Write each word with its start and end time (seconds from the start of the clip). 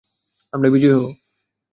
আমরাই 0.53 0.71
বিজয়ী 0.73 0.93
হব। 0.95 1.05